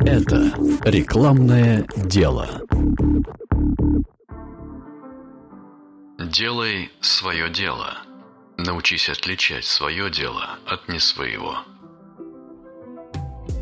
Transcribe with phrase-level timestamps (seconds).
[0.00, 0.52] Это
[0.84, 2.62] рекламное дело.
[6.18, 7.98] Делай свое дело.
[8.56, 11.58] Научись отличать свое дело от не своего.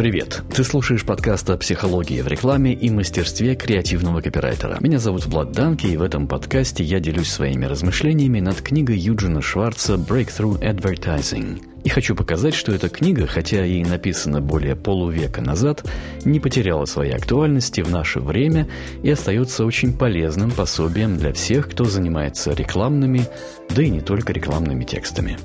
[0.00, 0.40] Привет!
[0.56, 4.78] Ты слушаешь подкаст о психологии в рекламе и мастерстве креативного копирайтера.
[4.80, 9.42] Меня зовут Влад Данки, и в этом подкасте я делюсь своими размышлениями над книгой Юджина
[9.42, 11.62] Шварца «Breakthrough Advertising».
[11.84, 15.84] И хочу показать, что эта книга, хотя и написана более полувека назад,
[16.24, 18.68] не потеряла своей актуальности в наше время
[19.02, 23.26] и остается очень полезным пособием для всех, кто занимается рекламными,
[23.68, 25.36] да и не только рекламными текстами.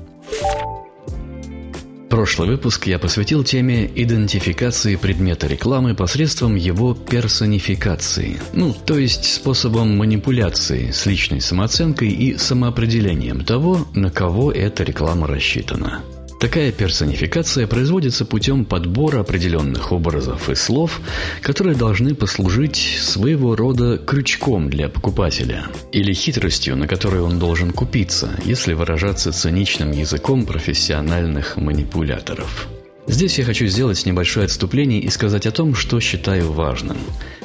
[2.16, 9.98] Прошлый выпуск я посвятил теме идентификации предмета рекламы посредством его персонификации, ну, то есть способом
[9.98, 16.00] манипуляции с личной самооценкой и самоопределением того, на кого эта реклама рассчитана.
[16.38, 21.00] Такая персонификация производится путем подбора определенных образов и слов,
[21.40, 28.38] которые должны послужить своего рода крючком для покупателя или хитростью, на которой он должен купиться,
[28.44, 32.68] если выражаться циничным языком профессиональных манипуляторов.
[33.08, 36.96] Здесь я хочу сделать небольшое отступление и сказать о том, что считаю важным.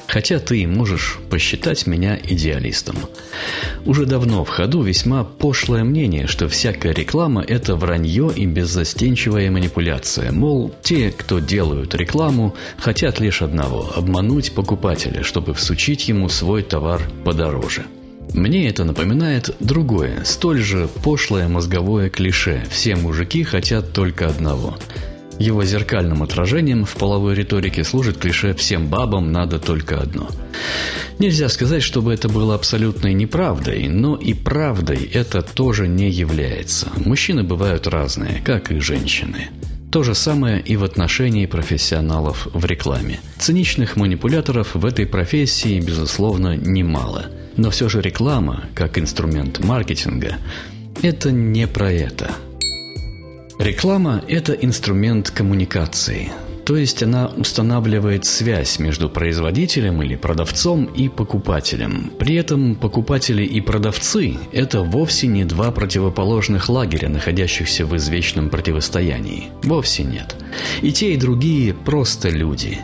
[0.07, 2.97] Хотя ты можешь посчитать меня идеалистом.
[3.85, 10.31] Уже давно в ходу весьма пошлое мнение, что всякая реклама– это вранье и беззастенчивая манипуляция.
[10.31, 17.01] Мол, те, кто делают рекламу, хотят лишь одного– обмануть покупателя, чтобы всучить ему свой товар
[17.23, 17.85] подороже.
[18.33, 24.77] Мне это напоминает другое, столь же пошлое мозговое клише «все мужики хотят только одного».
[25.41, 30.29] Его зеркальным отражением в половой риторике служит клише «всем бабам надо только одно».
[31.17, 36.91] Нельзя сказать, чтобы это было абсолютной неправдой, но и правдой это тоже не является.
[36.95, 39.49] Мужчины бывают разные, как и женщины.
[39.91, 43.19] То же самое и в отношении профессионалов в рекламе.
[43.39, 47.31] Циничных манипуляторов в этой профессии, безусловно, немало.
[47.57, 50.35] Но все же реклама, как инструмент маркетинга,
[51.01, 52.29] это не про это.
[53.61, 56.31] Реклама– это инструмент коммуникации.
[56.65, 62.11] То есть она устанавливает связь между производителем или продавцом и покупателем.
[62.17, 69.49] При этом покупатели и продавцы– это вовсе не два противоположных лагеря, находящихся в извечном противостоянии.
[69.61, 70.35] Вовсе нет.
[70.81, 72.79] И те, и другие– просто люди.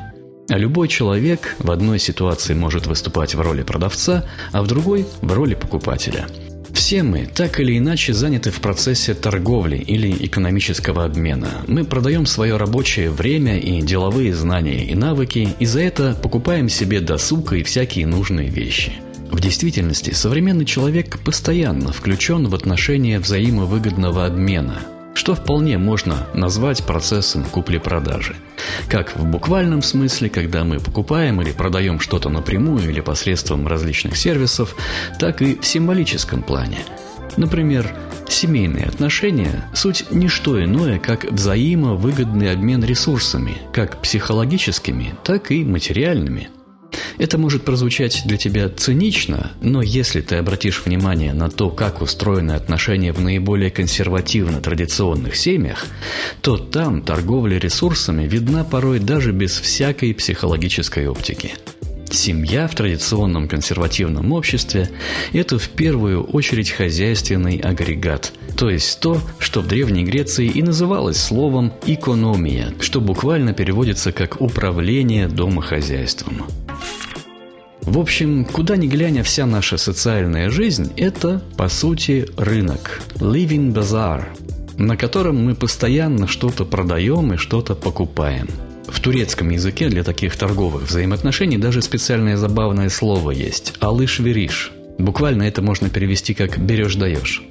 [0.48, 5.34] А любой человек в одной ситуации может выступать в роли продавца, а в другой– в
[5.34, 6.28] роли покупателя–
[6.78, 11.50] все мы так или иначе заняты в процессе торговли или экономического обмена.
[11.66, 17.02] Мы продаем свое рабочее время и деловые знания и навыки, и за это покупаем себе
[17.02, 18.94] досуг и всякие нужные вещи.
[19.32, 24.82] В действительности современный человек постоянно включен в отношения взаимовыгодного обмена–
[25.18, 28.36] что вполне можно назвать процессом купли-продажи.
[28.88, 34.76] Как в буквальном смысле, когда мы покупаем или продаем что-то напрямую или посредством различных сервисов,
[35.20, 36.78] так и в символическом плане.
[37.36, 37.92] Например,
[38.30, 46.50] семейные отношения– суть не что иное, как взаимовыгодный обмен ресурсами, как психологическими, так и материальными–
[47.18, 52.52] это может прозвучать для тебя цинично, но если ты обратишь внимание на то, как устроены
[52.52, 55.86] отношения в наиболее консервативно традиционных семьях,
[56.42, 61.54] то там торговля ресурсами видна порой даже без всякой психологической оптики.
[62.10, 64.90] Семья в традиционном консервативном обществе–
[65.34, 71.18] это в первую очередь хозяйственный агрегат, то есть то, что в Древней Греции и называлось
[71.18, 76.46] словом «экономия», что буквально переводится как «управление домохозяйством».
[77.88, 83.02] В общем, куда ни глянь, вся наша социальная жизнь– это, по сути, рынок.
[83.16, 84.26] Living bazaar,
[84.78, 88.50] на котором мы постоянно что-то продаем и что-то покупаем.
[88.90, 94.74] В турецком языке для таких торговых взаимоотношений даже специальное забавное слово есть– алыш-вериш.
[94.98, 97.42] Буквально это можно перевести как «берешь-даешь».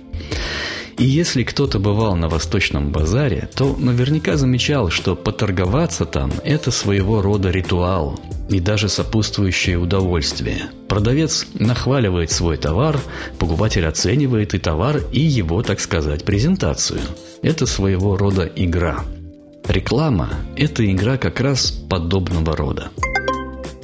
[0.98, 7.20] И если кто-то бывал на Восточном базаре, то наверняка замечал, что поторговаться там– это своего
[7.20, 8.18] рода ритуал
[8.48, 10.70] и даже сопутствующее удовольствие.
[10.88, 12.98] Продавец нахваливает свой товар,
[13.38, 17.00] покупатель оценивает и товар, и его, так сказать, презентацию.
[17.42, 19.04] Это своего рода игра.
[19.68, 22.90] Реклама– это игра как раз подобного рода.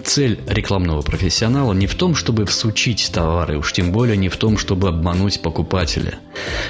[0.04, 4.58] Цель рекламного профессионала не в том, чтобы всучить товары, уж тем более не в том,
[4.58, 6.19] чтобы обмануть покупателя.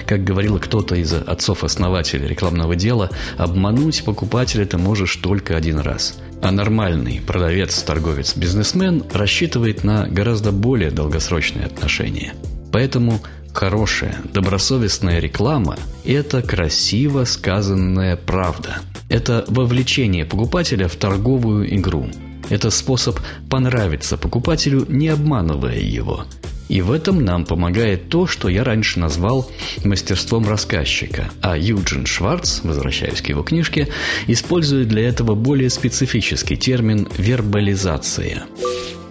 [0.07, 6.19] Как говорил кто-то из отцов-основателей рекламного дела, обмануть покупателя ты можешь только один раз.
[6.43, 12.35] А нормальный продавец, торговец, бизнесмен рассчитывает на гораздо более долгосрочные отношения.
[12.73, 13.21] Поэтому
[13.53, 15.77] Хорошая, добросовестная реклама–
[16.07, 18.79] это красиво сказанная правда.
[19.11, 22.09] Это вовлечение покупателя в торговую игру.
[22.53, 23.19] Это способ
[23.49, 26.27] понравиться покупателю, не обманывая его.
[26.69, 29.51] И в этом нам помогает то, что я раньше назвал
[29.85, 33.89] мастерством рассказчика, а Юджин Шварц, возвращаясь к его книжке,
[34.27, 38.45] использует для этого более специфический термин «вербализация».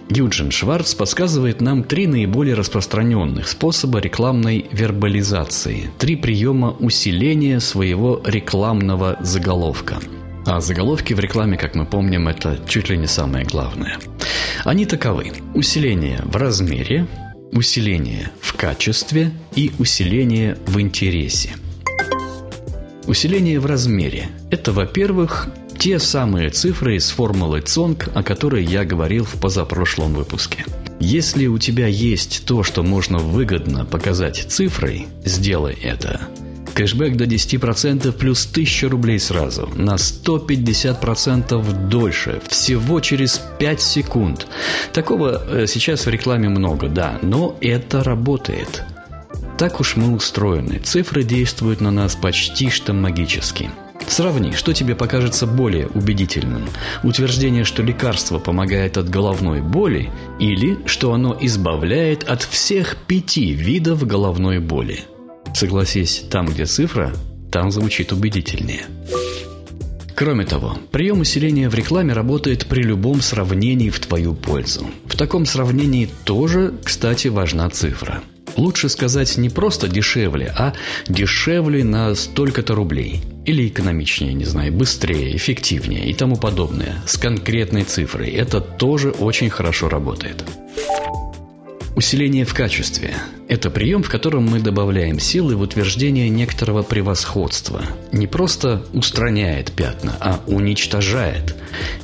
[0.08, 9.16] Юджин Шварц подсказывает нам три наиболее распространенных способа рекламной вербализации, три приема усиления своего рекламного
[9.20, 9.98] заголовка.
[10.44, 13.98] А заголовки в рекламе, как мы помним, это чуть ли не самое главное.
[14.64, 15.32] Они таковы.
[15.54, 17.06] Усиление в размере,
[17.52, 21.50] усиление в качестве и усиление в интересе.
[23.06, 25.48] Усиление в размере– это, во-первых,
[25.78, 30.64] те самые цифры из формулы ЦОНК, о которой я говорил в позапрошлом выпуске.
[31.00, 36.28] Если у тебя есть то, что можно выгодно показать цифрой, сделай это.
[36.74, 39.68] Кэшбэк до 10% плюс 1000 рублей сразу.
[39.74, 42.40] На 150% дольше.
[42.48, 44.46] Всего через 5 секунд.
[44.92, 48.84] Такого э, сейчас в рекламе много, да, но это работает.
[49.58, 50.78] Так уж мы устроены.
[50.78, 53.70] Цифры действуют на нас почти что магически.
[54.08, 56.68] Сравни, что тебе покажется более убедительным.
[57.02, 64.06] Утверждение, что лекарство помогает от головной боли, или что оно избавляет от всех пяти видов
[64.06, 65.04] головной боли.
[65.54, 67.12] Согласись, там, где цифра,
[67.50, 68.86] там звучит убедительнее.
[70.14, 74.86] Кроме того, прием усиления в рекламе работает при любом сравнении в твою пользу.
[75.06, 78.22] В таком сравнении тоже, кстати, важна цифра.
[78.56, 80.74] Лучше сказать не просто дешевле, а
[81.08, 83.22] дешевле на столько-то рублей.
[83.46, 87.02] Или экономичнее, не знаю, быстрее, эффективнее и тому подобное.
[87.06, 88.30] С конкретной цифрой.
[88.30, 90.44] Это тоже очень хорошо работает.
[92.02, 93.14] Усиление в качестве–
[93.48, 97.80] это прием, в котором мы добавляем силы в утверждение некоторого превосходства.
[98.10, 101.54] Не просто устраняет пятна, а уничтожает.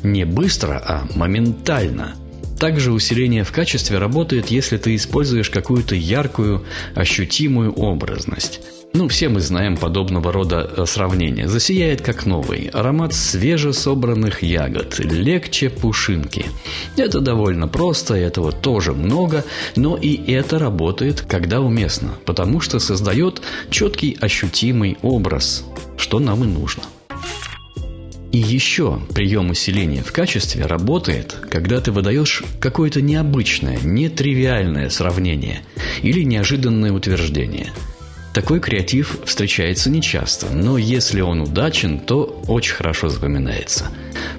[0.05, 2.15] Не быстро, а моментально–
[2.61, 6.65] также усиление в качестве работает, если ты используешь какую-то яркую,
[6.95, 8.61] ощутимую образность.
[8.95, 11.47] Ну, все мы знаем подобного рода э, сравнения.
[11.47, 12.71] Засияет как новый.
[12.73, 14.99] Аромат свежесобранных ягод.
[14.99, 16.47] Легче пушинки.
[16.97, 19.45] Это довольно просто, этого тоже много,
[19.77, 25.65] но и это работает, когда уместно, потому что создает четкий ощутимый образ,
[25.99, 26.85] что нам и нужно.
[28.33, 35.61] И еще прием усиления в качестве работает, когда ты выдаешь какое-то необычное, нетривиальное сравнение
[36.03, 37.73] или неожиданное утверждение.
[38.35, 43.87] Такой креатив встречается нечасто, но если он удачен, то очень хорошо запоминается.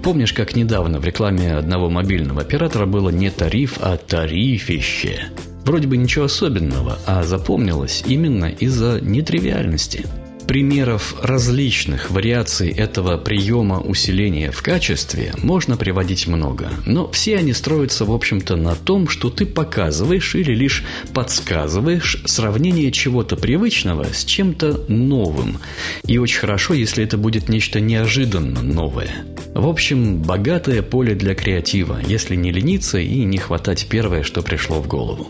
[0.03, 5.31] Помнишь, как недавно в рекламе одного мобильного оператора было не тариф, а тарифище?
[5.65, 10.05] Вроде бы ничего особенного, а запомнилось именно из-за нетривиальности–
[10.49, 18.03] Примеров различных вариаций этого приема усиления в качестве можно приводить много, но все они строятся,
[18.03, 24.85] в общем-то, на том, что ты показываешь или лишь подсказываешь сравнение чего-то привычного с чем-то
[24.87, 25.59] новым.
[26.07, 29.25] И очень хорошо, если это будет нечто неожиданно новое.
[29.53, 34.81] В общем, богатое поле для креатива, если не лениться и не хватать первое, что пришло
[34.81, 35.27] в голову.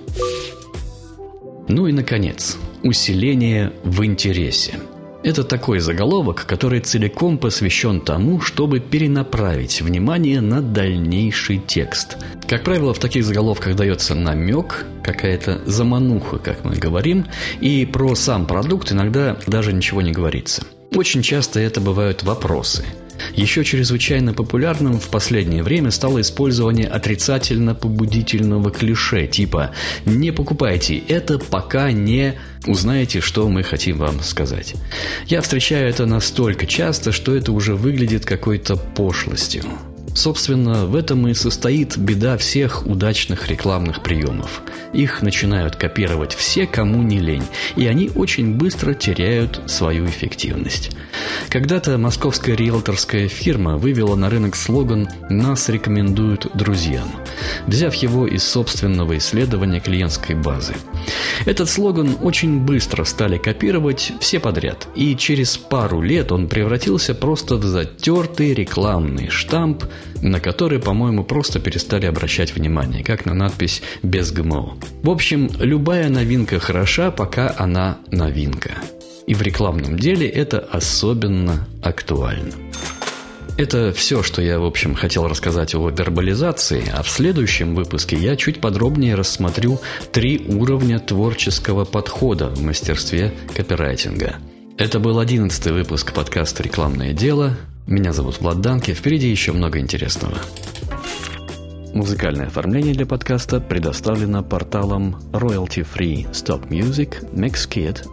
[1.67, 4.79] Ну и, наконец, усиление в интересе.
[5.21, 12.17] Это такой заголовок, который целиком посвящен тому, чтобы перенаправить внимание на дальнейший текст.
[12.47, 17.25] Как правило, в таких заголовках дается намек, какая-то замануха, как мы говорим,
[17.59, 20.63] и про сам продукт иногда даже ничего не говорится.
[20.95, 22.85] Очень часто это бывают вопросы–
[23.35, 29.71] еще чрезвычайно популярным в последнее время стало использование отрицательно-побудительного клише типа
[30.05, 32.35] «не покупайте это, пока не
[32.65, 34.75] узнаете, что мы хотим вам сказать».
[35.27, 39.63] Я встречаю это настолько часто, что это уже выглядит какой-то пошлостью.
[40.19, 44.61] Собственно, в этом и состоит беда всех удачных рекламных приемов.
[44.91, 47.45] Их начинают копировать все, кому не лень,
[47.77, 50.91] и они очень быстро теряют свою эффективность.
[51.47, 57.09] Когда-то московская риэлторская фирма вывела на рынок слоган «Нас рекомендуют друзьям»,
[57.65, 60.75] взяв его из собственного исследования клиентской базы.
[61.45, 67.55] Этот слоган очень быстро стали копировать все подряд, и через пару лет он превратился просто
[67.55, 69.85] в затертый рекламный штамп,
[70.21, 74.77] на который, по-моему, просто перестали обращать внимание, как на надпись «без ГМО».
[75.03, 78.71] В общем, любая новинка хороша, пока она новинка.
[79.27, 82.53] И в рекламном деле это особенно актуально.
[83.59, 88.37] Это все, что я, в общем, хотел рассказать о вербализации, а в следующем выпуске я
[88.37, 89.81] чуть подробнее рассмотрю
[90.13, 94.37] три уровня творческого подхода в мастерстве копирайтинга.
[94.77, 97.57] Это был одиннадцатый выпуск подкаста «Рекламное дело».
[97.89, 98.93] Меня зовут Влад Данки.
[98.93, 100.37] Впереди еще много интересного.
[101.91, 108.05] Музыкальное оформление для подкаста предоставлено порталом Royalty Free Stock Music mixkit.co.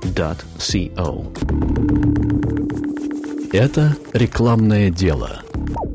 [3.53, 5.43] Это рекламное дело–